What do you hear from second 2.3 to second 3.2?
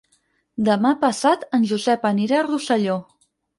a Rosselló.